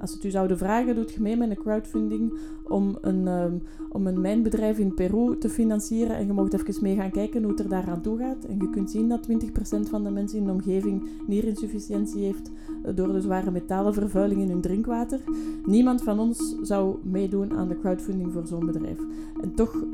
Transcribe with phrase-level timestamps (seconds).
[0.00, 3.54] Als we het u zouden vragen, doet je mee met een crowdfunding om een, ehm,
[3.88, 6.16] om een mijnbedrijf in Peru te financieren.
[6.16, 8.44] En je mocht even mee gaan kijken hoe het er daaraan toe gaat.
[8.44, 12.50] En je kunt zien dat 20% van de mensen in de omgeving nierinsufficiëntie heeft
[12.82, 15.20] eh, door de zware metalenvervuiling in hun drinkwater.
[15.64, 18.98] Niemand van ons zou meedoen aan de crowdfunding voor zo'n bedrijf.
[19.40, 19.84] En toch,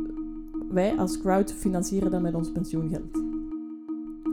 [0.68, 3.24] wij als crowd financieren dat met ons pensioengeld.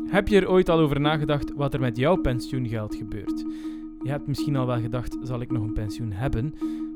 [0.08, 3.46] Heb je er ooit al over nagedacht wat er met jouw pensioengeld gebeurt?
[4.04, 6.54] Je hebt misschien al wel gedacht, zal ik nog een pensioen hebben?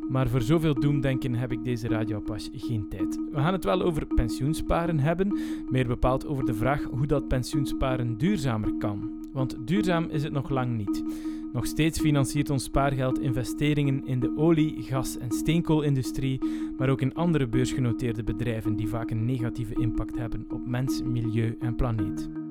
[0.10, 3.20] Maar voor zoveel doemdenken heb ik deze radiopas geen tijd.
[3.32, 8.18] We gaan het wel over pensioensparen hebben, meer bepaald over de vraag hoe dat pensioensparen
[8.18, 9.12] duurzamer kan.
[9.34, 11.04] Want duurzaam is het nog lang niet.
[11.54, 16.42] Nog steeds financiert ons spaargeld investeringen in de olie, gas en steenkoolindustrie,
[16.78, 21.56] maar ook in andere beursgenoteerde bedrijven die vaak een negatieve impact hebben op mens, milieu
[21.60, 22.47] en planeet.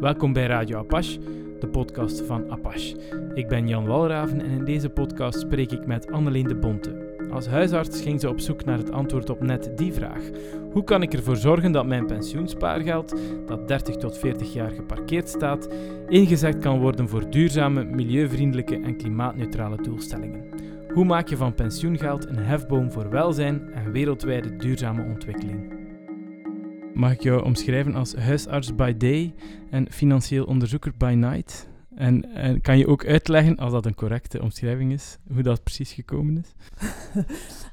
[0.00, 1.18] Welkom bij Radio Apache,
[1.60, 2.96] de podcast van Apache.
[3.34, 7.16] Ik ben Jan Walraven en in deze podcast spreek ik met Anneleen de Bonte.
[7.30, 10.30] Als huisarts ging ze op zoek naar het antwoord op net die vraag.
[10.72, 13.14] Hoe kan ik ervoor zorgen dat mijn pensioenspaargeld,
[13.46, 15.68] dat 30 tot 40 jaar geparkeerd staat,
[16.08, 20.44] ingezet kan worden voor duurzame, milieuvriendelijke en klimaatneutrale doelstellingen?
[20.92, 25.75] Hoe maak je van pensioengeld een hefboom voor welzijn en wereldwijde duurzame ontwikkeling?
[26.96, 29.34] Mag ik jou omschrijven als huisarts by day
[29.70, 31.68] en financieel onderzoeker by night?
[31.94, 35.92] En, en, kan je ook uitleggen, als dat een correcte omschrijving is, hoe dat precies
[35.92, 36.54] gekomen is?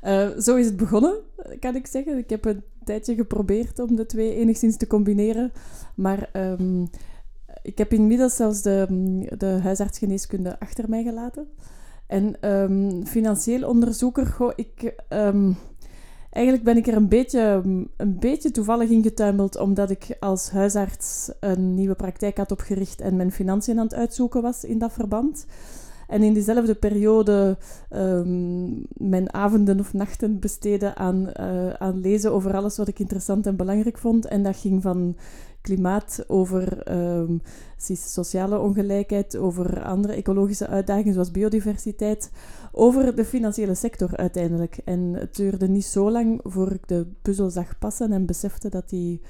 [0.03, 1.15] uh, zo is het begonnen,
[1.59, 2.17] kan ik zeggen.
[2.17, 5.51] Ik heb een tijdje geprobeerd om de twee enigszins te combineren.
[5.95, 6.89] Maar um,
[7.61, 8.87] ik heb inmiddels zelfs de,
[9.37, 11.47] de huisartsgeneeskunde achter mij gelaten.
[12.07, 14.93] En um, financieel onderzoeker, goh, ik...
[15.09, 15.57] Um,
[16.33, 17.61] Eigenlijk ben ik er een beetje,
[17.97, 23.15] een beetje toevallig in getuimeld, omdat ik als huisarts een nieuwe praktijk had opgericht en
[23.15, 25.45] mijn financiën aan het uitzoeken was in dat verband.
[26.07, 27.57] En in diezelfde periode
[27.89, 33.45] um, mijn avonden of nachten besteden aan, uh, aan lezen over alles wat ik interessant
[33.47, 34.25] en belangrijk vond.
[34.25, 35.15] En dat ging van
[35.63, 37.41] klimaat, over um,
[37.93, 42.31] sociale ongelijkheid, over andere ecologische uitdagingen zoals biodiversiteit,
[42.71, 44.77] over de financiële sector uiteindelijk.
[44.85, 48.89] En het duurde niet zo lang voor ik de puzzel zag passen en besefte dat
[48.89, 49.21] die,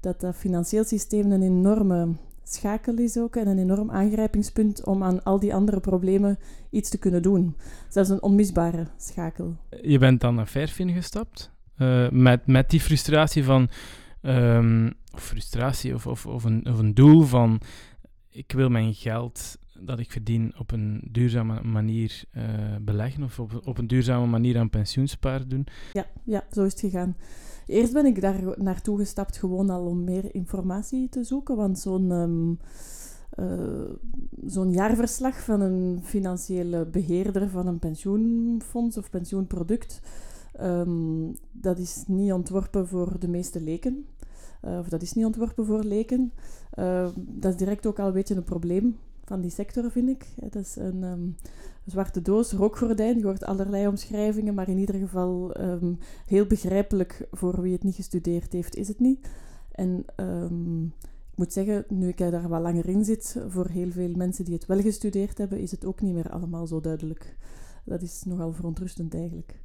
[0.00, 2.08] dat, dat financieel systeem een enorme
[2.48, 6.38] schakel is ook en een enorm aangrijpingspunt om aan al die andere problemen
[6.70, 7.56] iets te kunnen doen.
[7.88, 9.56] Zelfs een onmisbare schakel.
[9.82, 13.68] Je bent dan naar Fairfin gestapt uh, met, met die frustratie van...
[14.22, 17.60] Um, frustratie of, of, of, een, of een doel van...
[18.30, 22.42] Ik wil mijn geld dat ik verdien op een duurzame manier uh,
[22.80, 25.66] beleggen of op, op een duurzame manier aan pensioenspaar doen.
[25.92, 27.16] Ja, ja, zo is het gegaan.
[27.66, 32.58] Eerst ben ik daar naartoe gestapt gewoon al om meer informatie te zoeken, want zo'n
[33.38, 33.90] uh,
[34.46, 40.00] zo'n jaarverslag van een financiële beheerder van een pensioenfonds of pensioenproduct,
[40.60, 44.06] um, dat is niet ontworpen voor de meeste leken.
[44.64, 46.32] Uh, of dat is niet ontworpen voor leken.
[46.78, 50.26] Uh, dat is direct ook al een beetje een probleem van die sector, vind ik.
[50.40, 51.36] Het is een um,
[51.84, 53.18] zwarte doos, rookgordijn.
[53.18, 57.94] Je hoort allerlei omschrijvingen, maar in ieder geval um, heel begrijpelijk voor wie het niet
[57.94, 59.28] gestudeerd heeft, is het niet.
[59.72, 60.84] En um,
[61.30, 64.54] ik moet zeggen, nu ik daar wat langer in zit, voor heel veel mensen die
[64.54, 67.36] het wel gestudeerd hebben, is het ook niet meer allemaal zo duidelijk.
[67.84, 69.60] Dat is nogal verontrustend eigenlijk.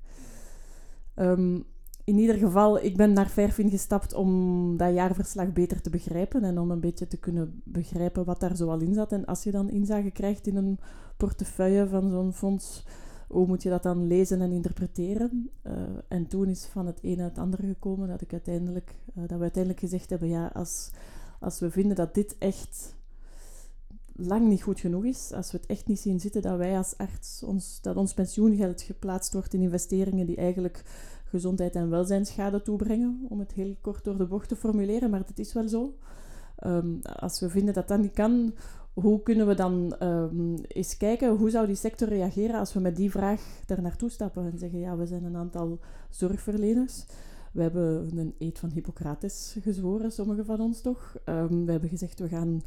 [2.03, 6.59] In ieder geval, ik ben naar Fairfin gestapt om dat jaarverslag beter te begrijpen en
[6.59, 9.11] om een beetje te kunnen begrijpen wat daar zoal in zat.
[9.11, 10.79] En als je dan inzage krijgt in een
[11.17, 12.85] portefeuille van zo'n fonds,
[13.27, 15.49] hoe moet je dat dan lezen en interpreteren?
[15.63, 15.73] Uh,
[16.07, 19.37] en toen is van het een naar het andere gekomen dat, ik uiteindelijk, uh, dat
[19.37, 20.91] we uiteindelijk gezegd hebben, ja, als,
[21.39, 22.95] als we vinden dat dit echt
[24.15, 26.97] lang niet goed genoeg is, als we het echt niet zien zitten dat wij als
[26.97, 30.83] arts, ons, dat ons pensioengeld geplaatst wordt in investeringen die eigenlijk
[31.31, 35.39] gezondheid en welzijnsschade toebrengen, om het heel kort door de bocht te formuleren, maar dat
[35.39, 35.93] is wel zo.
[36.65, 38.53] Um, als we vinden dat dat niet kan,
[38.93, 42.95] hoe kunnen we dan um, eens kijken hoe zou die sector reageren als we met
[42.95, 45.79] die vraag daar naartoe stappen en zeggen, ja, we zijn een aantal
[46.09, 47.05] zorgverleners.
[47.51, 51.15] We hebben een eed van Hippocrates gezworen, sommigen van ons toch.
[51.25, 52.61] Um, we hebben gezegd, we gaan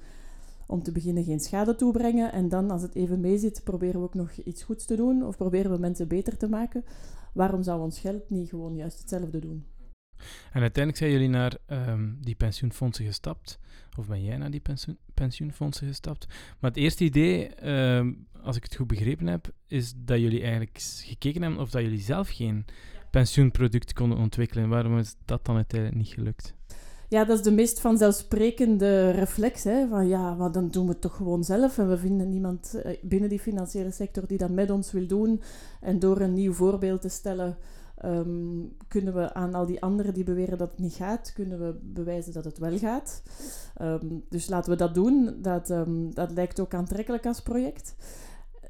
[0.67, 2.33] om te beginnen geen schade toebrengen.
[2.33, 5.37] En dan, als het even meezit, proberen we ook nog iets goeds te doen of
[5.37, 6.85] proberen we mensen beter te maken
[7.35, 9.67] waarom zou ons geld niet gewoon juist hetzelfde doen?
[10.53, 13.59] En uiteindelijk zijn jullie naar um, die pensioenfondsen gestapt.
[13.99, 16.27] Of ben jij naar die pensioen, pensioenfondsen gestapt?
[16.61, 20.79] Maar het eerste idee, um, als ik het goed begrepen heb, is dat jullie eigenlijk
[20.81, 22.65] gekeken hebben of dat jullie zelf geen
[23.11, 24.69] pensioenproduct konden ontwikkelen.
[24.69, 26.55] Waarom is dat dan uiteindelijk niet gelukt?
[27.15, 29.65] Ja, dat is de meest vanzelfsprekende reflex.
[29.65, 31.79] Hè, van ja, maar dan doen we het toch gewoon zelf.
[31.79, 35.41] En we vinden niemand eh, binnen die financiële sector die dat met ons wil doen.
[35.81, 37.57] En door een nieuw voorbeeld te stellen,
[37.97, 41.79] ehm, kunnen we aan al die anderen die beweren dat het niet gaat, kunnen we
[41.83, 43.23] bewijzen dat het wel gaat.
[43.77, 45.37] Ehm, dus laten we dat doen.
[45.43, 47.95] Dat, ehm, dat lijkt ook aantrekkelijk als project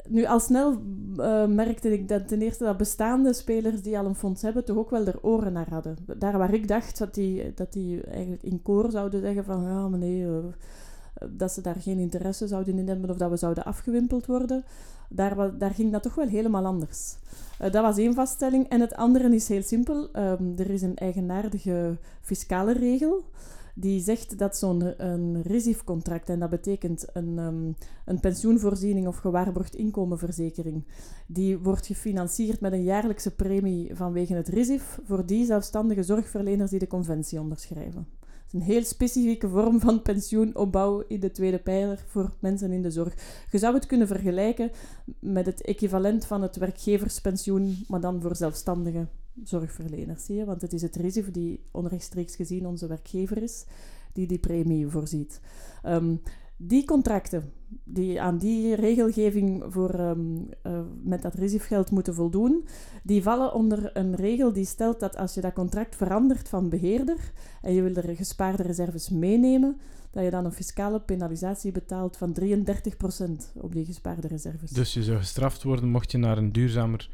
[0.08, 0.82] nu, al snel
[1.16, 4.76] uh, merkte ik dat ten eerste dat bestaande spelers die al een fonds hebben, toch
[4.76, 5.96] ook wel er oren naar hadden.
[6.16, 9.88] Daar waar ik dacht dat die, dat die eigenlijk in koor zouden zeggen van ja,
[9.88, 10.38] nee, uh,
[11.30, 14.64] dat ze daar geen interesse zouden in hebben of dat we zouden afgewimpeld worden,
[15.08, 17.16] daar, daar ging dat toch wel helemaal anders.
[17.62, 18.68] Uh, dat was één vaststelling.
[18.68, 20.08] En het andere is heel simpel.
[20.16, 23.24] Um, er is een eigenaardige fiscale regel
[23.74, 29.74] die zegt dat zo'n een RISIF-contract, en dat betekent een, um, een pensioenvoorziening of gewaarborgd
[29.74, 30.84] inkomenverzekering,
[31.26, 36.78] die wordt gefinancierd met een jaarlijkse premie vanwege het RISIF voor die zelfstandige zorgverleners die
[36.78, 38.06] de conventie onderschrijven.
[38.20, 42.82] Het is een heel specifieke vorm van pensioenopbouw in de tweede pijler voor mensen in
[42.82, 43.14] de zorg.
[43.50, 44.70] Je zou het kunnen vergelijken
[45.18, 49.08] met het equivalent van het werkgeverspensioen, maar dan voor zelfstandigen
[49.42, 50.24] zorgverleners.
[50.24, 50.44] Zie je?
[50.44, 53.64] Want het is het RISIF die onrechtstreeks gezien onze werkgever is,
[54.12, 55.40] die die premie voorziet.
[55.86, 56.20] Um,
[56.56, 57.52] die contracten
[57.84, 62.64] die aan die regelgeving voor, um, uh, met dat RISIF-geld moeten voldoen,
[63.02, 67.32] die vallen onder een regel die stelt dat als je dat contract verandert van beheerder
[67.62, 69.76] en je wil er gespaarde reserves meenemen,
[70.10, 72.46] dat je dan een fiscale penalisatie betaalt van 33%
[73.54, 74.70] op die gespaarde reserves.
[74.70, 77.10] Dus je zou gestraft worden mocht je naar een duurzamer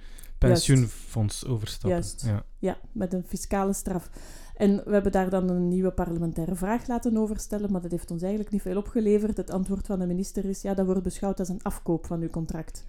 [0.48, 1.90] pensioenfonds overstappen.
[1.90, 2.22] Juist.
[2.26, 2.44] Ja.
[2.58, 4.10] ja, met een fiscale straf.
[4.56, 8.22] En we hebben daar dan een nieuwe parlementaire vraag laten overstellen, maar dat heeft ons
[8.22, 9.36] eigenlijk niet veel opgeleverd.
[9.36, 12.28] Het antwoord van de minister is, ja, dat wordt beschouwd als een afkoop van uw
[12.28, 12.84] contract.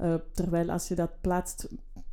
[0.00, 1.68] Uh, terwijl als je dat plaatst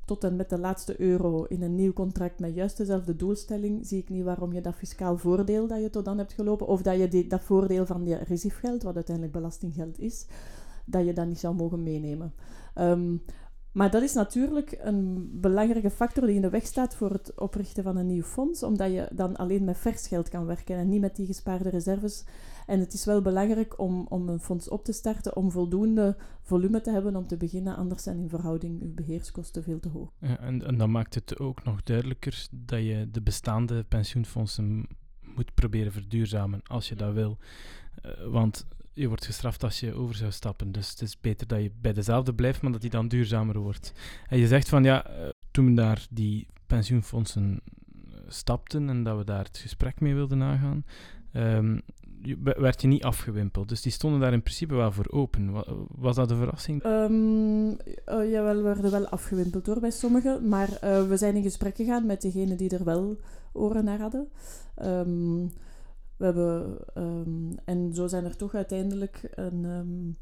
[0.05, 4.01] tot en met de laatste euro in een nieuw contract met juist dezelfde doelstelling, zie
[4.01, 6.97] ik niet waarom je dat fiscaal voordeel dat je tot dan hebt gelopen, of dat
[6.97, 10.25] je die, dat voordeel van die resiefgeld, wat uiteindelijk belastinggeld is,
[10.85, 12.33] dat je dat niet zou mogen meenemen.
[12.75, 13.23] Um,
[13.77, 17.83] maar dat is natuurlijk een belangrijke factor die in de weg staat voor het oprichten
[17.83, 21.01] van een nieuw fonds, omdat je dan alleen met vers geld kan werken en niet
[21.01, 22.25] met die gespaarde reserves.
[22.65, 26.81] En het is wel belangrijk om, om een fonds op te starten om voldoende volume
[26.81, 30.09] te hebben om te beginnen, anders zijn in verhouding uw beheerskosten veel te hoog.
[30.19, 34.87] Ja, en, en dan maakt het ook nog duidelijker dat je de bestaande pensioenfondsen
[35.35, 37.37] moet proberen verduurzamen als je dat wil.
[38.05, 40.71] Uh, want je wordt gestraft als je over zou stappen.
[40.71, 43.93] Dus het is beter dat je bij dezelfde blijft, maar dat die dan duurzamer wordt.
[44.29, 49.23] En je zegt van ja, eh, toen daar die pensioenfondsen eh, stapten en dat we
[49.23, 50.85] daar het gesprek mee wilden nagaan,
[51.33, 51.81] um,
[52.39, 53.69] werd je niet afgewimpeld.
[53.69, 55.63] Dus die stonden daar in principe wel voor open.
[55.87, 56.83] Was dat een verrassing?
[56.83, 60.47] Um, uh, jawel, we werden wel afgewimpeld door bij sommigen.
[60.47, 63.17] Maar uh, we zijn in gesprek gegaan met degenen die er wel
[63.53, 64.27] oren naar hadden.
[64.83, 65.51] Um,
[66.17, 70.17] we hebben, um, en zo zijn er toch uiteindelijk een, um,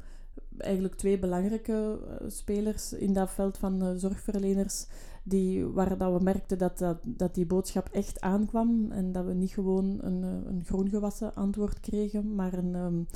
[0.58, 4.86] eigenlijk twee belangrijke uh, spelers in dat veld van uh, zorgverleners,
[5.22, 9.50] die, waar dat we merkten dat, dat, die boodschap echt aankwam en dat we niet
[9.50, 13.06] gewoon een, uh, een groengewassen antwoord kregen, maar een, um,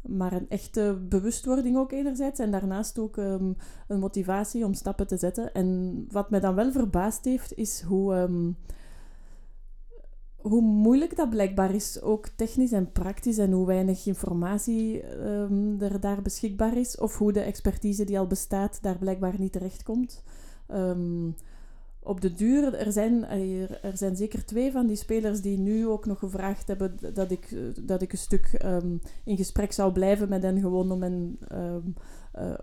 [0.00, 3.56] maar een echte bewustwording ook enerzijds en daarnaast ook een
[3.88, 5.52] motivatie om stappen te zetten.
[5.52, 8.28] En wat mij dan wel verbaasd heeft, is hoe
[10.42, 16.00] hoe moeilijk dat blijkbaar is, ook technisch en praktisch, en hoe weinig informatie um, er
[16.00, 20.22] daar beschikbaar is, of hoe de expertise die al bestaat daar blijkbaar niet terechtkomt.
[20.68, 21.34] Um,
[22.02, 23.24] op de duur, er zijn,
[23.82, 27.56] er, zijn zeker twee van die spelers die nu ook nog gevraagd hebben dat ik,
[27.86, 32.54] dat ik een stuk um, in gesprek zou blijven met hen, gewoon om hen uh,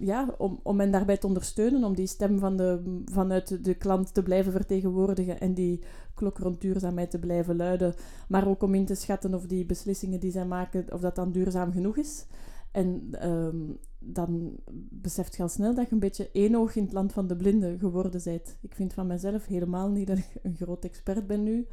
[0.00, 4.14] ja, om, om hen daarbij te ondersteunen, om die stem van de, vanuit de klant
[4.14, 5.80] te blijven vertegenwoordigen en die
[6.14, 7.94] klok rond duurzaamheid te blijven luiden,
[8.28, 11.32] maar ook om in te schatten of die beslissingen die zij maken, of dat dan
[11.32, 12.26] duurzaam genoeg is.
[12.70, 14.56] En um, dan
[14.90, 17.36] beseft je al snel dat je een beetje één oog in het land van de
[17.36, 18.56] blinden geworden bent.
[18.60, 21.66] Ik vind van mezelf helemaal niet dat ik een groot expert ben nu.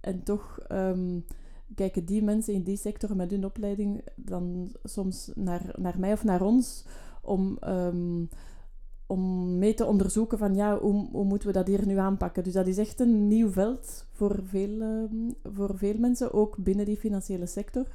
[0.00, 1.24] En toch um,
[1.74, 6.24] kijken die mensen in die sector met hun opleiding dan soms naar, naar mij of
[6.24, 6.84] naar ons
[7.24, 8.28] om, um,
[9.06, 12.44] om mee te onderzoeken van ja, hoe, hoe moeten we dat hier nu aanpakken.
[12.44, 16.84] Dus dat is echt een nieuw veld voor veel, um, voor veel mensen, ook binnen
[16.84, 17.86] die financiële sector.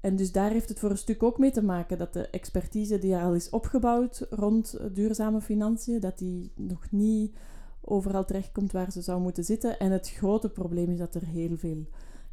[0.00, 2.98] En dus daar heeft het voor een stuk ook mee te maken dat de expertise
[2.98, 7.36] die al is opgebouwd rond duurzame financiën, dat die nog niet
[7.80, 9.78] overal terechtkomt waar ze zou moeten zitten.
[9.78, 11.86] En het grote probleem is dat er heel veel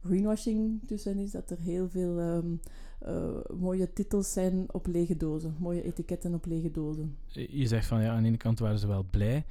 [0.05, 2.59] greenwashing tussen is, dat er heel veel um,
[3.07, 7.17] uh, mooie titels zijn op lege dozen, mooie etiketten op lege dozen.
[7.27, 9.45] Je zegt van ja, aan de ene kant waren ze wel blij,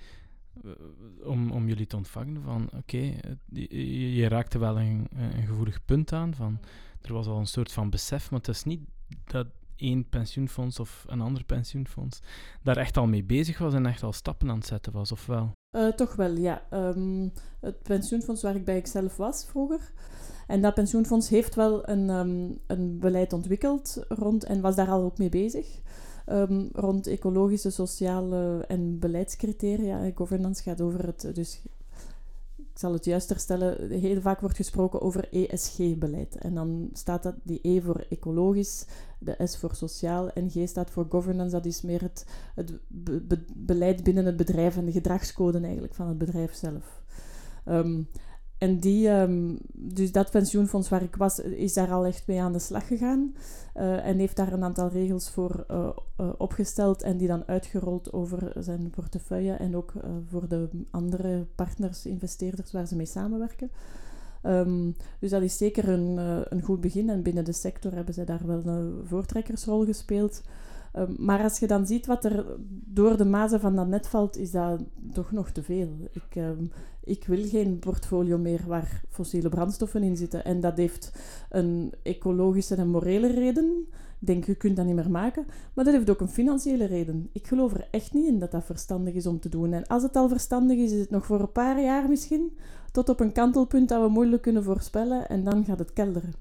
[1.25, 2.43] om, om jullie te ontvangen.
[2.43, 3.15] Van oké,
[4.15, 6.35] je, raakte wel een, een gevoelig punt aan.
[6.35, 6.59] Van,
[7.03, 8.81] er was al een soort van besef, maar het is niet
[9.25, 9.47] dat
[9.77, 12.21] één pensioenfonds of een ander pensioenfonds
[12.63, 15.27] daar echt al mee bezig was en echt al stappen aan het zetten was, of
[15.27, 15.53] wel?
[15.75, 16.63] Uh, toch wel, ja.
[16.71, 19.93] Um, het pensioenfonds waar ik bij ikzelf was vroeger.
[20.47, 25.03] En dat pensioenfonds heeft wel een, um, een beleid ontwikkeld rond en was daar al
[25.03, 25.81] ook mee bezig.
[26.27, 30.11] Um, rond ecologische, sociale en beleidscriteria.
[30.15, 31.63] Governance gaat over het dus
[32.75, 36.37] ik zal het juist stellen, heel vaak wordt gesproken over ESG-beleid.
[36.37, 38.85] En dan staat dat die E voor ecologisch,
[39.19, 41.55] de S voor sociaal en G staat voor governance.
[41.55, 42.79] Dat is meer het, het
[43.55, 47.03] beleid binnen het bedrijf en de gedragscode eigenlijk van het bedrijf zelf.
[47.67, 48.09] Um,
[48.65, 52.53] en die, um, dus dat pensioenfonds waar ik was, is daar al echt mee aan
[52.53, 53.35] de slag gegaan.
[53.77, 55.89] Uh, en heeft daar een aantal regels voor uh,
[56.21, 59.93] uh, opgesteld en die dan uitgerold over zijn portefeuille en ook
[60.29, 63.71] voor de andere partners, investeerders waar ze mee samenwerken.
[64.43, 66.17] Um, dus dat is zeker een,
[66.49, 70.43] een goed begin en binnen de sector hebben ze daar wel een voortrekkersrol gespeeld.
[70.93, 72.47] Ehm, maar als je dan ziet wat er
[72.85, 74.81] door de mazen van dat net valt, is dat
[75.13, 75.89] toch nog te veel.
[76.13, 76.37] Ik,
[77.05, 80.45] ik wil geen portfolio meer waar fossiele brandstoffen in zitten.
[80.45, 81.13] En dat heeft
[81.51, 83.87] een ecologische en morele reden.
[84.21, 85.47] Ik denk, je kunt dat niet meer maken.
[85.75, 87.29] Maar dat heeft ook een financiële reden.
[87.33, 89.73] Ik geloof er echt niet in dat dat verstandig is om te doen.
[89.73, 92.57] En als het al verstandig is, is het nog voor een paar jaar misschien.
[92.93, 95.29] Tot op een kantelpunt dat we moeilijk kunnen voorspellen.
[95.29, 96.33] En dan gaat het kelderen.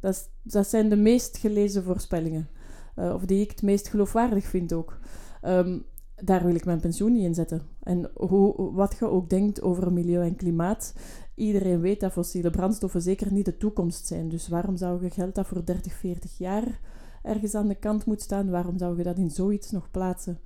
[0.00, 2.48] Dat, dat zijn de meest gelezen voorspellingen.
[2.96, 4.98] Uh, of die ik het meest geloofwaardig vind ook.
[5.44, 5.84] Um,
[6.22, 7.62] daar wil ik mijn pensioen niet in zetten.
[7.82, 10.94] En hoe, wat je ook denkt over milieu en klimaat,
[11.34, 14.28] iedereen weet dat fossiele brandstoffen zeker niet de toekomst zijn.
[14.28, 16.80] Dus waarom zou je geld dat voor 30, 40 jaar
[17.22, 20.38] ergens aan de kant moet staan, waarom zou je dat in zoiets nog plaatsen?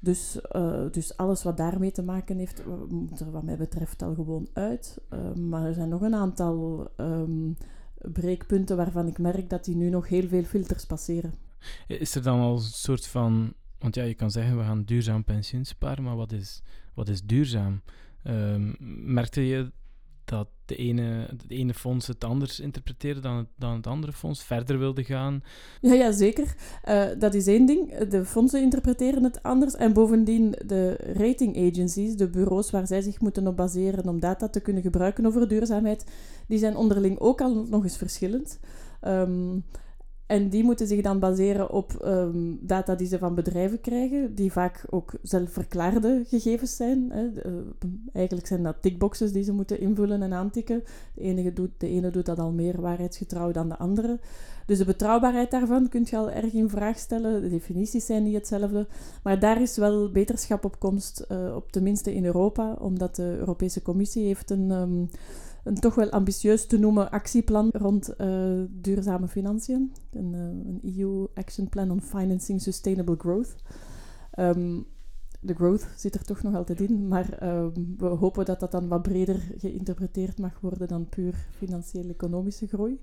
[0.00, 4.14] Dus, uh, dus alles wat daarmee te maken heeft, moet er wat mij betreft al
[4.14, 5.00] gewoon uit.
[5.10, 7.56] Uh, maar er zijn nog een aantal um,
[8.12, 11.34] breekpunten waarvan ik merk dat die nu nog heel veel filters passeren.
[11.86, 15.24] Is er dan al een soort van want ja, je kan zeggen, we gaan duurzaam
[15.24, 16.62] pensioen sparen, maar wat is,
[16.94, 17.82] wat is duurzaam?
[18.24, 19.70] Um, merkte je
[20.24, 24.42] dat de ene, het ene fonds het anders interpreteerde dan het, dan het andere fonds,
[24.42, 25.42] verder wilde gaan?
[25.80, 26.54] Ja, ja zeker.
[26.88, 27.98] Uh, dat is één ding.
[27.98, 29.74] De fondsen interpreteren het anders.
[29.74, 34.48] En bovendien de rating agencies, de bureaus waar zij zich moeten op baseren om data
[34.48, 36.06] te kunnen gebruiken over duurzaamheid,
[36.46, 38.60] die zijn onderling ook al nog eens verschillend.
[39.06, 39.64] Um,
[40.28, 44.52] en die moeten zich dan baseren op um, data die ze van bedrijven krijgen, die
[44.52, 47.10] vaak ook zelfverklaarde gegevens zijn.
[47.10, 47.24] Hè.
[47.24, 47.52] Uh,
[48.12, 50.82] eigenlijk zijn dat tickboxes die ze moeten invullen en aantikken.
[51.14, 54.18] De ene, doet, de ene doet dat al meer waarheidsgetrouw dan de andere.
[54.66, 57.42] Dus de betrouwbaarheid daarvan kun je al erg in vraag stellen.
[57.42, 58.86] De definities zijn niet hetzelfde.
[59.22, 63.82] Maar daar is wel beterschap op komst, uh, op tenminste in Europa, omdat de Europese
[63.82, 64.70] Commissie heeft een...
[64.70, 65.08] Um,
[65.64, 69.92] een toch wel ambitieus te noemen actieplan rond uh, duurzame financiën.
[70.12, 73.54] Een, uh, een, EU Action Plan on Financing Sustainable Growth.
[74.38, 74.86] Um,
[75.40, 78.88] de growth zit er toch nog altijd in, maar um, we hopen dat dat dan
[78.88, 83.00] wat breder geïnterpreteerd mag worden dan puur financiële economische groei.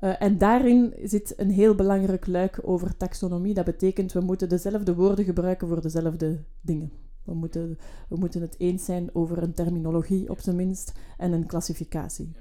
[0.00, 3.54] Uh, en daarin zit een heel belangrijk luik over taxonomie.
[3.54, 6.92] Dat betekent we moeten dezelfde woorden gebruiken voor dezelfde dingen.
[7.26, 7.78] We moeten,
[8.08, 12.32] we moeten het eens zijn over een terminologie op zijn minst en een klassificatie.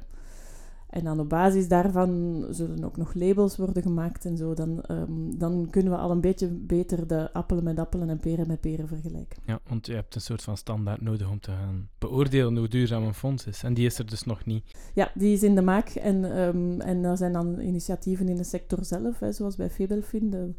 [0.96, 4.54] En dan op basis daarvan zullen ook nog labels worden gemaakt en zo.
[4.54, 8.48] Dan, um, dan kunnen we al een beetje beter de appelen met appelen en peren
[8.48, 9.42] met peren vergelijken.
[9.46, 13.04] Ja, want je hebt een soort van standaard nodig om te gaan beoordelen hoe duurzaam
[13.04, 13.63] een fonds is.
[13.63, 14.63] En die is er dus nog niet.
[14.94, 15.89] Ja, die is in de maak.
[15.89, 20.30] En, um, en er zijn dan initiatieven in de sector zelf, hè, zoals bij Febelfin,
[20.30, 20.54] de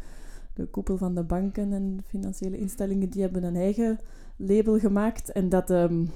[0.56, 3.98] de koepel van de banken en financiële instellingen, die hebben een eigen
[4.36, 5.32] label gemaakt.
[5.32, 6.10] En dat, um,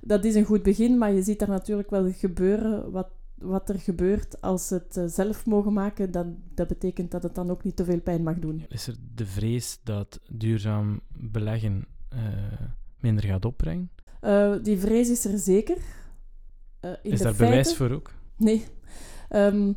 [0.00, 3.78] dat is een goed begin, maar je ziet daar natuurlijk wel gebeuren wat, wat er
[3.78, 6.10] gebeurt als ze het uh, zelf mogen maken.
[6.10, 8.64] Dan, dat betekent dat het dan ook niet te veel pijn mag doen.
[8.68, 12.20] Is er de vrees dat duurzaam beleggen uh,
[13.00, 13.90] minder gaat opbrengen?
[14.22, 15.76] Uh, die vrees is er zeker.
[16.80, 17.46] in is daar feiten...
[17.46, 18.12] bewijs voor ook?
[18.36, 18.64] Nee.
[19.30, 19.74] Um,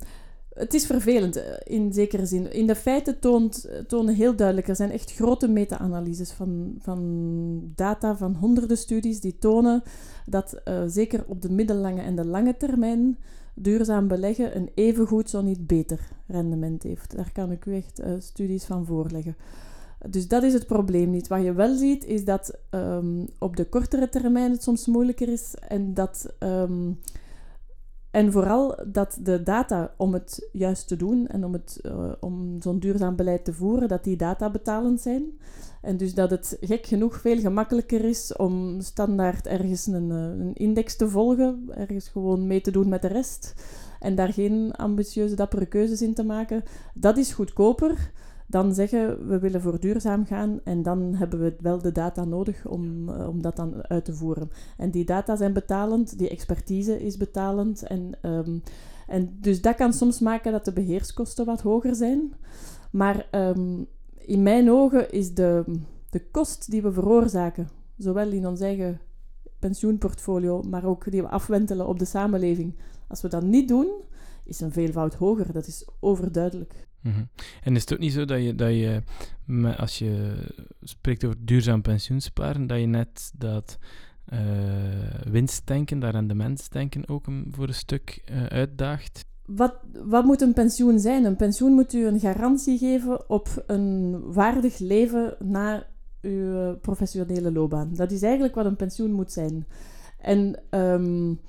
[0.54, 2.54] het is vervelend eh, in zekere zin.
[2.54, 8.18] In de feiten toont, tonen heel duidelijk, er zijn echt grote meta-analyses van, van data
[8.18, 9.84] van honderden studies die tonen
[10.26, 13.18] dat uh, zeker op de middellange en de lange termijn
[13.54, 17.16] duurzaam beleggen een evengoed, zo niet beter rendement heeft.
[17.16, 19.36] Daar kan ik u echt studies van voorleggen.
[20.10, 21.28] Dus dat is het probleem niet.
[21.28, 25.54] Wat je wel ziet, is dat um, op de kortere termijn het soms moeilijker is
[25.68, 27.00] en dat um,
[28.12, 32.62] en vooral dat de data om het juist te doen en om, het, uh, om
[32.62, 35.24] zo'n duurzaam beleid te voeren, dat die data betalend zijn.
[35.82, 40.54] En dus dat het gek genoeg veel gemakkelijker is om standaard ergens een, eh, een
[40.54, 43.54] index te volgen, ergens gewoon mee te doen met de rest
[44.00, 46.64] en daar geen ambitieuze, dappere keuzes in te maken.
[46.94, 48.12] Dat is goedkoper
[48.52, 52.68] dan zeggen we willen voor duurzaam gaan en dan hebben we wel de data nodig
[52.68, 54.52] om, uh, om dat dan uit te voeren.
[54.78, 58.62] En die data zijn betalend, die expertise is betalend en, um,
[59.08, 62.34] en dus dat kan soms maken dat de beheerskosten wat hoger zijn.
[62.92, 65.64] Maar um, in mijn ogen is de,
[66.10, 69.00] de kost die we veroorzaken, zowel in ons eigen
[69.60, 72.76] pensioenportfolio, maar ook die we afwentelen op de samenleving,
[73.08, 73.88] als we dat niet doen,
[74.44, 75.54] is een veelvoud hoger.
[75.54, 76.90] Dat is overduidelijk.
[77.02, 77.30] -hmm.
[77.64, 79.02] En is het ook niet zo dat je, dat je
[79.78, 80.34] als je
[80.82, 83.78] spreekt over duurzaam pensioensparen, dat je net dat
[84.34, 84.40] uh,
[85.32, 89.26] winstdenken, dat rendementsdenken ook een, voor een stuk uh, uitdaagt?
[89.46, 91.26] Wat, wat moet een pensioen zijn?
[91.26, 95.88] Een pensioen moet u een garantie geven op een waardig leven na
[96.22, 97.94] uw professionele loopbaan.
[97.94, 99.66] Dat is eigenlijk wat een pensioen moet zijn.
[100.20, 101.40] En um,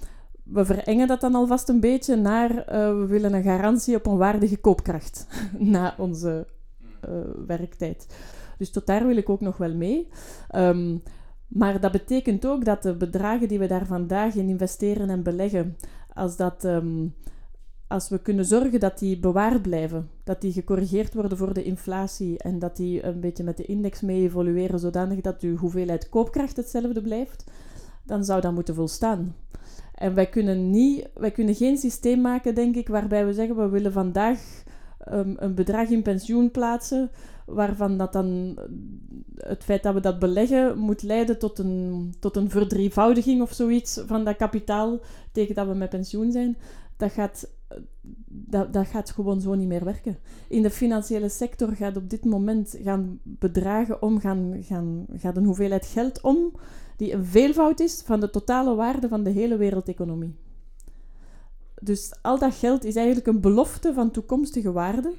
[0.43, 2.65] we verengen dat dan alvast een beetje naar uh,
[2.99, 5.27] we willen een garantie op een waardige koopkracht
[5.59, 6.47] na onze
[7.09, 7.15] uh,
[7.47, 8.07] werktijd.
[8.59, 10.09] Dus tot daar wil ik ook nog wel mee.
[10.55, 11.03] Um,
[11.53, 15.77] maar dat betekent ook dat de bedragen die we daar vandaag in investeren en beleggen,
[16.15, 17.15] als, dat, um,
[17.87, 22.39] als we kunnen zorgen dat die bewaard blijven, dat die gecorrigeerd worden voor de inflatie
[22.39, 26.57] en dat die een beetje met de index mee evolueren, zodanig dat uw hoeveelheid koopkracht
[26.57, 27.45] hetzelfde blijft,
[28.03, 29.35] dan zou dat moeten volstaan.
[29.95, 33.69] En wij kunnen, niet, wij kunnen geen systeem maken, denk ik, waarbij we zeggen we
[33.69, 34.63] willen vandaag
[35.13, 37.11] um, een bedrag in pensioen plaatsen,
[37.47, 38.59] waarvan dat dan
[39.37, 44.01] het feit dat we dat beleggen moet leiden tot een, tot een verdrievoudiging of zoiets
[44.07, 45.01] van dat kapitaal
[45.33, 46.57] tegen dat we met pensioen zijn.
[46.97, 47.51] Dat gaat,
[48.27, 50.19] dat, dat gaat gewoon zo niet meer werken.
[50.49, 55.45] In de financiële sector gaat op dit moment gaan bedragen om, gaan, gaan, gaat een
[55.45, 56.53] hoeveelheid geld om
[57.03, 60.35] die een veelvoud is van de totale waarde van de hele wereldeconomie.
[61.81, 65.13] Dus al dat geld is eigenlijk een belofte van toekomstige waarde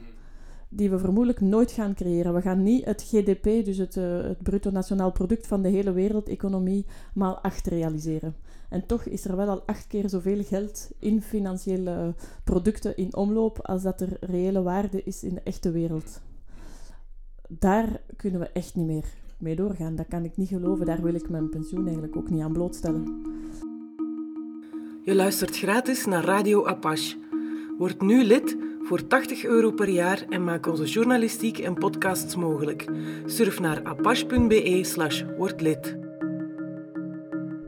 [0.69, 2.33] die we vermoedelijk nooit gaan creëren.
[2.33, 5.91] We gaan niet het GDP, dus het, uh, het bruto nationaal product van de hele
[5.91, 8.35] wereldeconomie, maal acht realiseren.
[8.69, 13.61] En toch is er wel al acht keer zoveel geld in financiële producten in omloop
[13.61, 16.21] als dat er reële waarde is in de echte wereld.
[17.47, 19.05] Daar kunnen we echt niet meer
[19.43, 19.95] mee doorgaan.
[19.95, 20.85] Dat kan ik niet geloven.
[20.85, 23.21] Daar wil ik mijn pensioen eigenlijk ook niet aan blootstellen.
[25.03, 27.17] Je luistert gratis naar Radio Apache.
[27.77, 32.85] Word nu lid voor 80 euro per jaar en maak onze journalistiek en podcasts mogelijk.
[33.25, 35.97] Surf naar apache.be slash wordlid.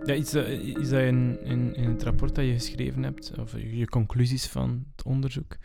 [0.04, 3.88] Ja, iets, is dat in, in, in het rapport dat je geschreven hebt, of je
[3.88, 5.58] conclusies van het onderzoek.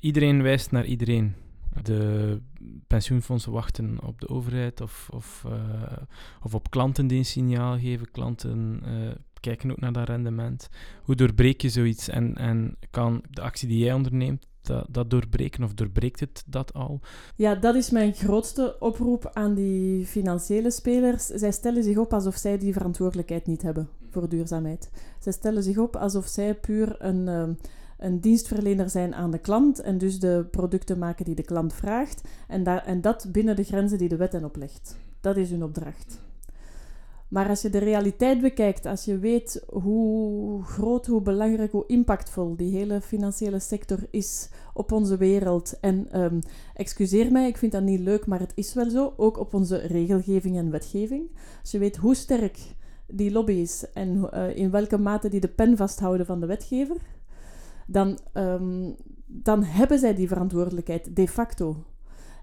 [0.00, 1.34] Iedereen wijst naar iedereen
[1.82, 2.40] de
[2.86, 5.52] pensioenfondsen wachten op de overheid of, of, uh,
[6.42, 8.10] of op klanten die een signaal geven.
[8.10, 10.68] Klanten uh, kijken ook naar dat rendement.
[11.02, 15.64] Hoe doorbreek je zoiets en, en kan de actie die jij onderneemt dat, dat doorbreken
[15.64, 17.00] of doorbreekt het dat al?
[17.36, 21.26] Ja, dat is mijn grootste oproep aan die financiële spelers.
[21.26, 24.90] Zij stellen zich op alsof zij die verantwoordelijkheid niet hebben voor duurzaamheid.
[25.20, 27.26] Zij stellen zich op alsof zij puur een...
[27.26, 27.48] Uh,
[28.02, 32.22] een dienstverlener zijn aan de klant en dus de producten maken die de klant vraagt
[32.48, 34.96] en, daar, en dat binnen de grenzen die de wet hen oplegt.
[35.20, 36.20] Dat is hun opdracht.
[37.32, 42.56] Maar als je de realiteit bekijkt, als je weet hoe groot, hoe belangrijk, hoe impactvol
[42.56, 45.80] die hele financiële sector is op onze wereld.
[45.80, 46.38] En um,
[46.74, 49.12] excuseer mij, ik vind dat niet leuk, maar het is wel zo.
[49.16, 51.30] Ook op onze regelgeving en wetgeving.
[51.60, 52.58] Als je weet hoe sterk
[53.06, 56.96] die lobby is en uh, in welke mate die de pen vasthouden van de wetgever,
[57.86, 61.76] dan, um, dan hebben zij die verantwoordelijkheid de facto.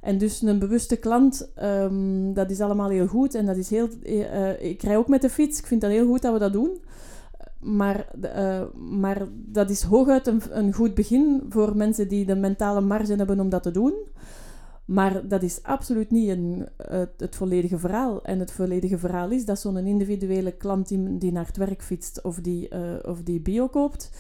[0.02, 3.36] En dus een bewuste klant, um, dat is allemaal heel goed.
[3.36, 5.60] En dat is heel, uh, ik rij ook met de fiets.
[5.60, 6.82] Ik vind dat heel goed dat we dat doen.
[7.60, 12.82] Maar, uh, maar dat is hooguit een, een goed begin voor mensen die de mentale
[12.82, 13.94] marge hebben om dat te doen.
[14.86, 16.68] Maar dat is absoluut niet een,
[17.18, 18.24] het, volledige verhaal.
[18.24, 20.88] En het volledige verhaal is dat zo'n individuele klant
[21.20, 22.70] die, naar het werk fietst of die,
[23.06, 24.12] of die bio koopt,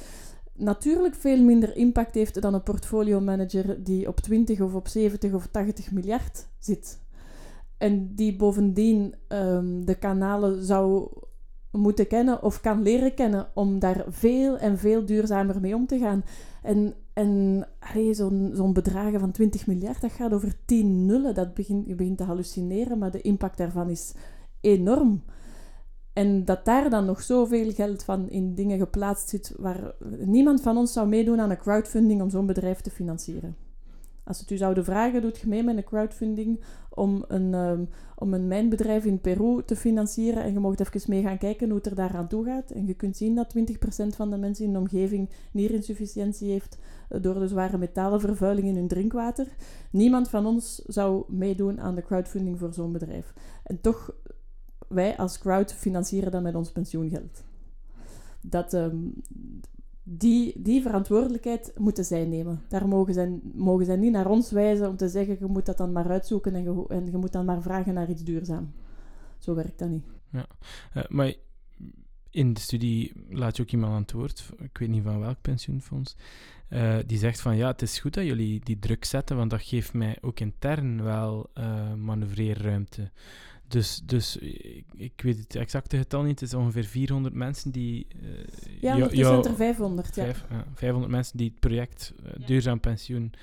[0.59, 5.33] natuurlijk veel minder impact heeft dan een portfolio manager die op 20 of op 70
[5.33, 6.99] of 80 miljard zit.
[7.77, 11.09] En die bovendien um, de kanalen zou
[11.71, 15.99] moeten kennen of kan leren kennen om daar veel en veel duurzamer mee om te
[15.99, 16.23] gaan.
[16.63, 17.65] En, en
[18.11, 21.33] zo'n zo'n bedragen van 20 miljard, dat gaat over 10 nullen.
[21.33, 24.13] Dat begint, je begint te hallucineren, maar de impact daarvan is
[24.61, 25.21] enorm.
[26.13, 30.77] En dat daar dan nog zoveel geld van in dingen geplaatst zit waar niemand van
[30.77, 33.55] ons zou meedoen aan een crowdfunding om zo'n bedrijf te financieren.
[34.29, 38.33] Als het u zouden vragen, doet je mee met een crowdfunding om een, um, om
[38.33, 40.43] een mijnbedrijf in Peru te financieren.
[40.43, 42.71] En je mocht even mee gaan kijken hoe het er daaraan toe gaat.
[42.71, 46.77] En je kunt zien dat 20% van de mensen in de omgeving nierinsufficiëntie heeft
[47.09, 49.47] eh, door de zware metalenvervuiling in hun drinkwater.
[49.91, 53.33] Niemand van ons zou meedoen aan de crowdfunding voor zo'n bedrijf.
[53.63, 54.13] En toch,
[54.89, 57.43] wij als crowd financieren dat met ons pensioengeld.
[58.41, 59.13] Dat, um,
[60.03, 62.61] die, die verantwoordelijkheid moeten zij nemen.
[62.67, 65.77] Daar mogen zij, mogen zij niet naar ons wijzen om te zeggen, je moet dat
[65.77, 68.73] dan maar uitzoeken en je, en je moet dan maar vragen naar iets duurzaam.
[69.37, 70.05] Zo werkt dat niet.
[70.29, 70.45] Ja,
[70.95, 71.33] uh, maar
[72.29, 75.41] in de studie laat je ook iemand aan het woord, ik weet niet van welk
[75.41, 76.15] pensioenfonds,
[76.69, 79.61] uh, die zegt van ja, het is goed dat jullie die druk zetten, want dat
[79.61, 83.11] geeft mij ook intern wel uh, manoeuvreerruimte.
[83.69, 86.39] Dus, dus ik, ik, weet het exacte getal niet.
[86.39, 88.07] Het is ongeveer 400 mensen die.
[88.21, 88.29] Uh,
[88.81, 90.15] ja, het zijn er 500.
[90.15, 90.23] Ja.
[90.23, 92.45] Vijf, uh, 500 mensen die het project uh, ja.
[92.45, 93.33] Duurzaam Pensioen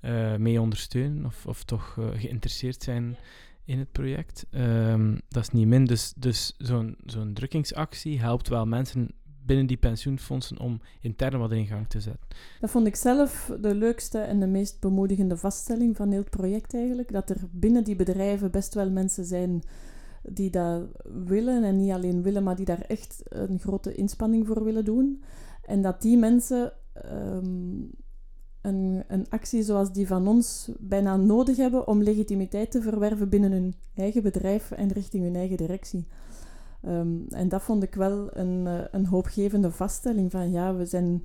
[0.00, 3.16] eh, mee ondersteunen of, of toch geïnteresseerd zijn
[3.64, 4.46] in het project.
[4.50, 5.84] Um, dat is niet min.
[5.84, 9.10] Dus, dus zo'n zo'n drukkingsactie helpt wel mensen
[9.46, 12.26] binnen die pensioenfondsen om intern wat in gang te zetten.
[12.60, 16.74] Dat vond ik zelf de leukste en de meest bemoedigende vaststelling van heel het project
[16.74, 17.12] eigenlijk.
[17.12, 19.62] Dat er binnen die bedrijven best wel mensen zijn
[20.22, 20.82] die dat
[21.24, 25.22] willen en niet alleen willen, maar die daar echt een grote inspanning voor willen doen.
[25.62, 26.72] En dat die mensen
[27.06, 27.90] um,
[28.60, 33.52] een, een actie zoals die van ons bijna nodig hebben om legitimiteit te verwerven binnen
[33.52, 36.06] hun eigen bedrijf en richting hun eigen directie.
[36.86, 41.24] Um, en dat vond ik wel een, uh, een hoopgevende vaststelling van ja, we zijn...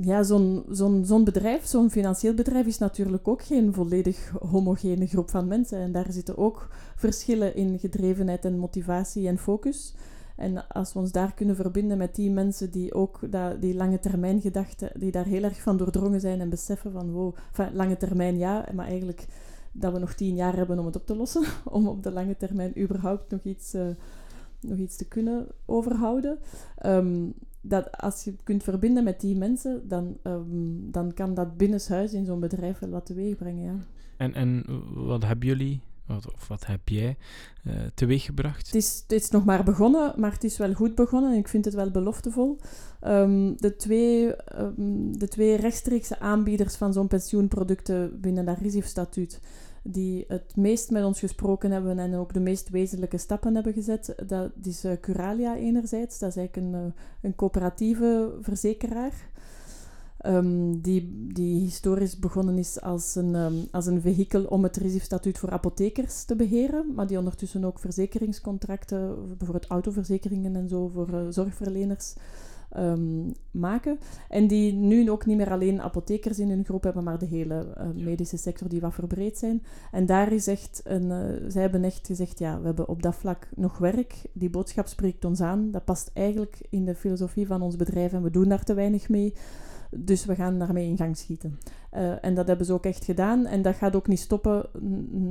[0.00, 5.30] Ja, zo'n zo'n zo'n bedrijf, zo'n financieel bedrijf, is natuurlijk ook geen volledig homogene groep
[5.30, 5.78] van mensen.
[5.78, 9.94] En daar zitten ook verschillen in gedrevenheid en motivatie en focus.
[10.36, 13.98] En als we ons daar kunnen verbinden met die mensen die ook dat, die lange
[13.98, 17.34] termijn gedachten, die daar heel erg van doordrongen zijn en beseffen van wow,
[17.72, 19.26] lange termijn ja, maar eigenlijk
[19.78, 22.36] dat we nog tien jaar hebben om het op te lossen, om op de lange
[22.36, 23.86] termijn überhaupt nog iets, uh,
[24.60, 26.38] nog iets te kunnen overhouden.
[26.86, 31.56] Um, dat als je het kunt verbinden met die mensen, dan, um, dan kan dat
[31.56, 33.64] binnenshuis in zo'n bedrijf wel wat teweeg brengen.
[33.64, 33.76] Ja.
[34.16, 37.16] En, en wat hebben jullie wat, of wat heb jij
[37.64, 38.66] uh, teweeggebracht?
[38.66, 41.48] Het is, het is nog maar begonnen, maar het is wel goed begonnen en ik
[41.48, 42.58] vind het wel beloftevol.
[43.06, 49.40] Um, de, twee, um, de twee rechtstreekse aanbieders van zo'n pensioenproducten binnen dat RISIF-statuut,
[49.92, 54.14] die het meest met ons gesproken hebben en ook de meest wezenlijke stappen hebben gezet,
[54.26, 56.18] dat is uh, Curalia enerzijds.
[56.18, 59.34] Dat is eigenlijk een, uh, een coöperatieve verzekeraar.
[60.26, 65.38] Um, die, die historisch begonnen is als een, um, als een vehikel om het RISIF-statuut
[65.38, 71.20] voor apothekers te beheren, maar die ondertussen ook verzekeringscontracten, bijvoorbeeld autoverzekeringen en zo, voor uh,
[71.30, 72.14] zorgverleners
[72.78, 73.98] um, maken.
[74.28, 77.66] En die nu ook niet meer alleen apothekers in hun groep hebben, maar de hele
[77.78, 79.62] uh, medische sector die wat verbreed zijn.
[79.90, 83.14] En daar is echt een, uh, zij hebben echt gezegd, ja, we hebben op dat
[83.14, 84.14] vlak nog werk.
[84.32, 85.70] Die boodschap spreekt ons aan.
[85.70, 89.08] Dat past eigenlijk in de filosofie van ons bedrijf en we doen daar te weinig
[89.08, 89.34] mee.
[89.90, 91.58] Dus we gaan daarmee in gang schieten.
[91.92, 93.46] Uh, en dat hebben ze ook echt gedaan.
[93.46, 94.66] En dat gaat ook niet stoppen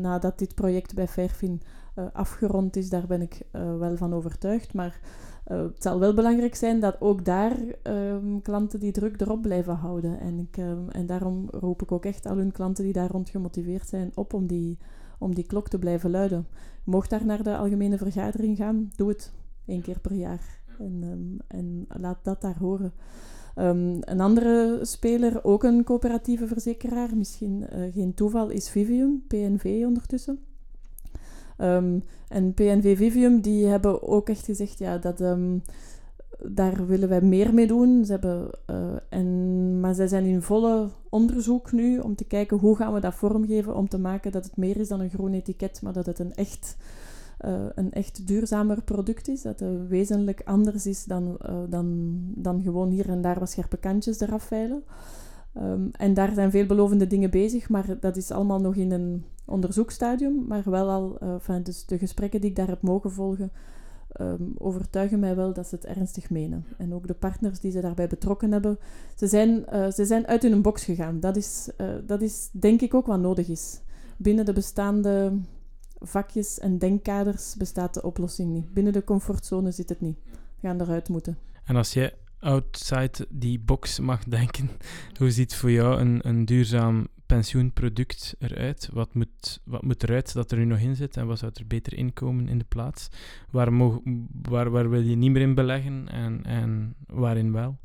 [0.01, 1.61] nadat dit project bij Fairfin
[1.95, 2.89] uh, afgerond is.
[2.89, 4.73] Daar ben ik uh, wel van overtuigd.
[4.73, 4.99] Maar
[5.45, 10.19] het zal wel belangrijk zijn dat ook daar ehm, klanten die druk erop blijven houden.
[10.19, 13.29] En, ik, ehm, en daarom roep ik ook echt al hun klanten die daar rond
[13.29, 14.77] gemotiveerd zijn op om die,
[15.19, 16.47] om die klok te blijven luiden.
[16.83, 19.33] Mocht daar naar de algemene vergadering gaan, doe het
[19.65, 20.59] één keer per jaar.
[20.79, 22.93] En, um, en laat dat daar horen.
[23.55, 30.39] Een andere speler, ook een coöperatieve verzekeraar, misschien uh, geen toeval, is Vivium, PNV ondertussen.
[31.57, 35.19] Um, en PNV Vivium, die hebben ook echt gezegd, ja, dat...
[35.21, 35.61] Um,
[36.47, 38.05] daar willen wij meer mee doen.
[38.05, 38.77] Ze hebben, uh,
[39.09, 43.13] en, maar zij zijn in volle onderzoek nu om te kijken hoe gaan we dat
[43.13, 46.19] vormgeven om te maken dat het meer is dan een groen etiket, maar dat het
[46.19, 46.77] een echt
[47.45, 49.41] uh, een echt duurzamer product is.
[49.41, 51.37] Dat het wezenlijk anders is dan,
[51.69, 54.83] dan, dan gewoon hier en daar wat scherpe kantjes eraf veilen.
[55.57, 60.45] Um, en daar zijn veelbelovende dingen bezig, maar dat is allemaal nog in een onderzoekstadium.
[60.47, 63.51] Maar wel al, uh, enfin, dus de gesprekken die ik daar heb mogen volgen,
[64.21, 66.65] um, overtuigen mij wel dat ze het ernstig menen.
[66.77, 68.77] En ook de partners die ze daarbij betrokken hebben,
[69.15, 71.19] ze zijn, ze zijn uit hun box gegaan.
[71.19, 71.69] Dat is,
[72.05, 73.81] dat is denk ik ook wat nodig is.
[74.17, 75.37] Binnen de bestaande
[75.99, 78.73] vakjes en denkkaders bestaat de oplossing niet.
[78.73, 80.17] Binnen de comfortzone zit het niet.
[80.59, 81.37] We gaan eruit moeten.
[81.65, 84.69] En als jij outside die box mag denken,
[85.19, 88.89] hoe ziet voor jou een, een duurzaam pensioenproduct eruit?
[88.93, 91.67] Wat moet, wat moet eruit dat er nu nog in zit en wat zou er
[91.67, 93.07] beter inkomen in de plaats?
[93.51, 97.77] Waar, mogen, waar, waar wil je niet meer in beleggen en, en waarin wel?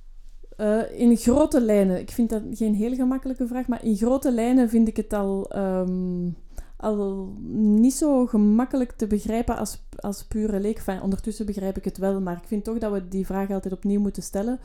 [0.60, 4.68] Uh, in grote lijnen, ik vind dat geen heel gemakkelijke vraag, maar in grote lijnen
[4.68, 6.36] vind ik het al, um,
[6.81, 10.85] al niet zo gemakkelijk te begrijpen als, als pure leek.
[11.03, 14.01] Ondertussen begrijp ik het wel, maar ik vind toch dat we die vraag altijd opnieuw
[14.01, 14.61] moeten stellen.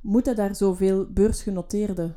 [0.00, 2.12] Moeten daar zoveel beursgenoteerde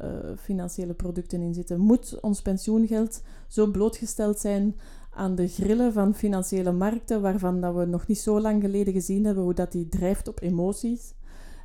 [0.00, 1.80] uh, financiële producten in zitten?
[1.80, 4.76] Moet ons pensioengeld zo blootgesteld zijn
[5.10, 9.24] aan de grillen van financiële markten, waarvan dat we nog niet zo lang geleden gezien
[9.24, 11.14] hebben hoe dat die drijft op emoties?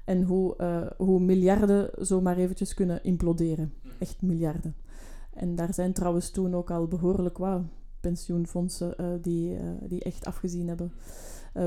[0.05, 3.73] En hoe, uh, hoe miljarden zomaar eventjes kunnen imploderen.
[3.99, 4.75] Echt miljarden.
[5.41, 7.61] En daar zijn trouwens toen ook al behoorlijk wat
[7.99, 10.91] pensioenfondsen uh, die, uh, die echt afgezien hebben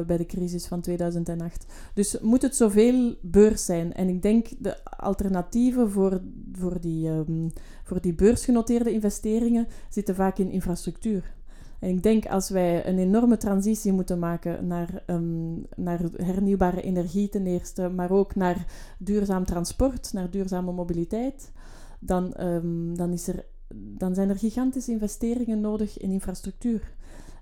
[0.07, 1.67] bij de crisis van 2008.
[1.95, 3.95] Dus moet het zoveel beurs zijn.
[3.95, 6.21] En ik denk de alternatieven voor,
[6.53, 11.35] voor, die, um, voor die beursgenoteerde investeringen zitten vaak in infrastructuur.
[11.85, 17.29] En ik denk als wij een enorme transitie moeten maken naar, um, naar hernieuwbare energie
[17.29, 18.67] ten eerste, maar ook naar
[18.99, 21.53] duurzaam transport, naar duurzame mobiliteit,
[21.99, 23.45] dan, um, dan, is er,
[23.77, 26.95] dan zijn er gigantische investeringen nodig in infrastructuur.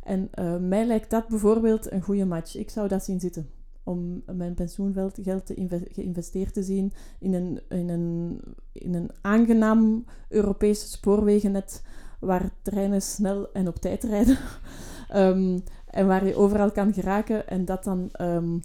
[0.02, 2.56] En uh, mij lijkt dat bijvoorbeeld een goede match.
[2.56, 3.50] Ik zou dat zien zitten.
[3.84, 8.40] Om mijn pensioengeld te geïnvesteerd te zien in een, in een,
[8.72, 11.82] in een aangenaam Europees spoorwegennet
[12.20, 14.38] waar treinen snel en op tijd rijden.
[15.14, 18.60] um, en waar je overal kan geraken en dat dan, um,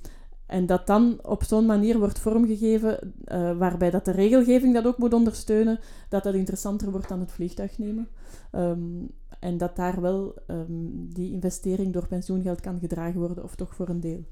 [0.47, 4.97] en dat dan op zo'n manier wordt vormgegeven uh, waarbij dat de regelgeving dat ook
[4.97, 5.79] moet ondersteunen,
[6.09, 8.07] dat dat interessanter wordt dan het vliegtuig nemen.
[8.51, 10.35] Um, en dat daar wel
[11.13, 14.23] die investering door pensioengeld kan gedragen worden, of toch voor een deel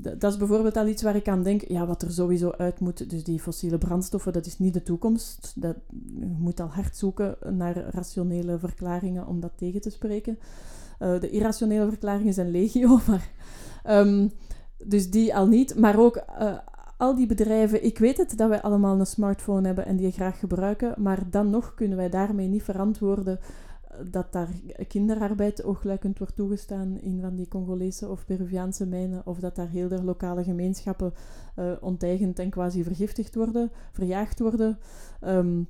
[0.00, 3.10] dat is bijvoorbeeld al iets waar ik aan denk, ja, wat er sowieso uit moet.
[3.10, 5.52] Dus die fossiele brandstoffen, dat is niet de toekomst.
[5.54, 5.76] Dat,
[6.14, 10.38] je moet al hard zoeken naar rationele verklaringen om dat tegen te spreken.
[11.00, 13.30] Uh, de irrationele verklaringen zijn legio, maar...
[13.86, 14.32] Um,
[14.84, 15.78] dus die al niet.
[15.78, 16.58] Maar ook uh,
[16.96, 17.84] al die bedrijven...
[17.84, 21.50] Ik weet het dat wij allemaal een smartphone hebben en die graag gebruiken, maar dan
[21.50, 23.38] nog kunnen wij daarmee niet verantwoorden
[24.10, 24.48] dat daar
[24.88, 29.88] kinderarbeid oogluikend wordt toegestaan in van die Congolese of Peruviaanse mijnen, of dat daar heel
[29.88, 31.12] de lokale gemeenschappen
[31.58, 34.78] uh, onteigend en quasi vergiftigd worden, verjaagd worden.
[35.24, 35.68] Um,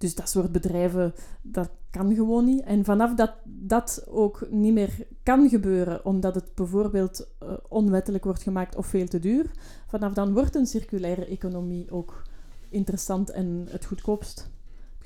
[0.00, 2.62] dus dat soort bedrijven, dat kan gewoon niet.
[2.62, 8.42] En vanaf dat dat ook niet meer kan gebeuren, omdat het bijvoorbeeld uh, onwettelijk wordt
[8.42, 9.50] gemaakt of veel te duur,
[9.86, 12.22] vanaf dan wordt een circulaire economie ook
[12.68, 14.50] interessant en het goedkoopst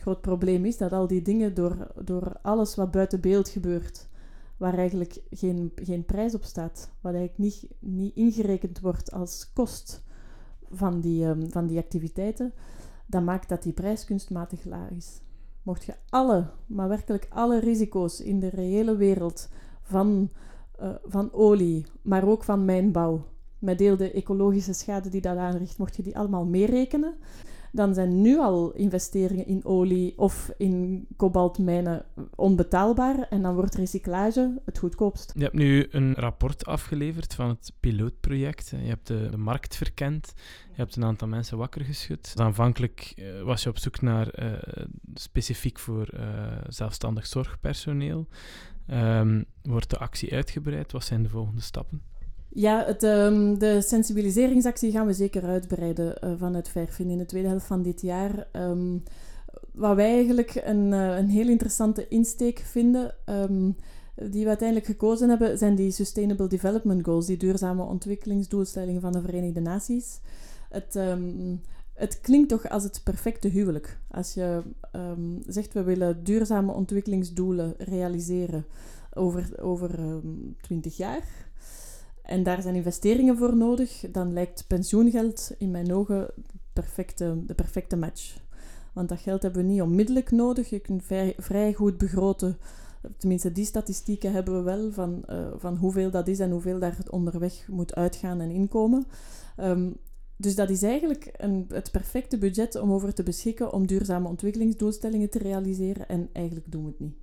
[0.04, 4.08] groot probleem is dat al die dingen door, door alles wat buiten beeld gebeurt,
[4.56, 10.02] waar eigenlijk geen, geen prijs op staat, wat eigenlijk niet, niet ingerekend wordt als kost
[10.70, 12.52] van die, um, van die activiteiten,
[13.06, 15.20] dat maakt dat die prijs kunstmatig laag is.
[15.62, 19.48] Mocht je alle, maar werkelijk alle risico's in de reële wereld
[19.82, 20.30] van,
[20.80, 23.24] uh, van olie, maar ook van mijnbouw,
[23.58, 27.14] met deel de ecologische schade die dat aanricht, mocht je die allemaal meerekenen,
[27.74, 34.60] dan zijn nu al investeringen in olie of in kobaltmijnen onbetaalbaar en dan wordt recyclage
[34.64, 35.32] het goedkoopst.
[35.36, 38.68] Je hebt nu een rapport afgeleverd van het pilootproject.
[38.68, 40.32] Je hebt de, de markt verkend,
[40.68, 42.32] je hebt een aantal mensen wakker geschud.
[42.36, 44.52] Aanvankelijk uh, was je op zoek naar uh,
[45.14, 46.20] specifiek voor uh,
[46.68, 48.28] zelfstandig zorgpersoneel.
[48.90, 50.92] Um, wordt de actie uitgebreid?
[50.92, 52.02] Wat zijn de volgende stappen?
[52.56, 57.48] Ja, het, um, de sensibiliseringsactie gaan we zeker uitbreiden uh, vanuit Verfin in de tweede
[57.48, 58.46] helft van dit jaar.
[58.52, 59.02] Um,
[59.72, 63.76] wat wij eigenlijk een, uh, een heel interessante insteek vinden, um,
[64.14, 69.20] die we uiteindelijk gekozen hebben, zijn die Sustainable Development Goals, die duurzame ontwikkelingsdoelstellingen van de
[69.20, 70.20] Verenigde Naties.
[70.68, 70.98] Het,
[71.94, 73.98] het klinkt toch als het perfecte huwelijk.
[74.10, 74.62] Als je
[75.46, 78.64] zegt, we willen duurzame ontwikkelingsdoelen realiseren
[79.14, 80.20] over, over
[80.60, 81.52] 20 jaar
[82.24, 86.30] en daar zijn investeringen voor nodig, dan lijkt pensioengeld in mijn ogen
[86.72, 88.42] perfecte, de perfecte match.
[88.92, 90.70] Want dat geld hebben we niet onmiddellijk nodig.
[90.70, 92.58] Je kunt vrij, vrij goed begroten.
[93.16, 96.96] Tenminste, die statistieken hebben we wel van, uh, van hoeveel dat is en hoeveel daar
[97.10, 99.06] onderweg moet uitgaan en inkomen.
[99.60, 99.96] Um,
[100.36, 105.30] dus dat is eigenlijk een, het perfecte budget om over te beschikken om duurzame ontwikkelingsdoelstellingen
[105.30, 106.08] te realiseren.
[106.08, 107.16] En eigenlijk doen we het niet.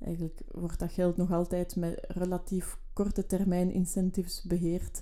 [0.00, 5.00] Eigenlijk wordt dat geld nog altijd met relatief korte termijn incentives beheerd.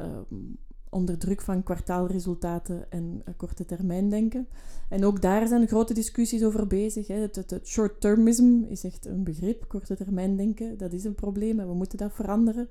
[0.00, 0.58] Um,
[0.90, 4.46] onder druk van kwartaalresultaten en uh, korte termijn denken.
[4.88, 7.06] En ook daar zijn grote discussies over bezig.
[7.06, 7.14] Hè.
[7.14, 10.78] Het short-termism is echt een begrip, korte termijn denken.
[10.78, 12.68] Dat is een probleem en we moeten dat veranderen.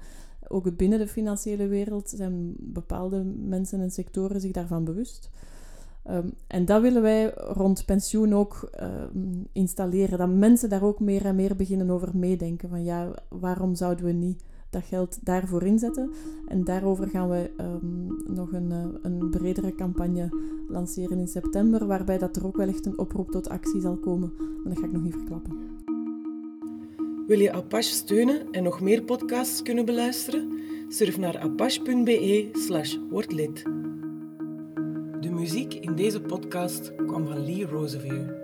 [0.48, 5.30] Ook binnen de financiële wereld zijn bepaalde mensen en sectoren zich daarvan bewust.
[6.04, 10.18] Ehm, en dat willen wij rond pensioen ook ehm, installeren.
[10.18, 12.70] Dat mensen daar ook meer en meer beginnen over meedenken.
[12.70, 16.12] Van ja, waarom zouden we niet dat geld daarvoor inzetten?
[16.48, 20.30] En daarover gaan we ehm, nog een, uh, een bredere campagne
[20.68, 24.34] lanceren in september, waarbij dat er ook wel echt een oproep tot actie zal komen.
[24.38, 25.58] Maar dat ga ik nog niet verklappen.
[27.28, 30.60] Wil je Apache steunen en nog meer podcasts kunnen beluisteren?
[30.88, 33.64] Surf naar apache.be slash wordlid.
[35.22, 38.43] De muziek in deze podcast kwam van Lee Roosevelt.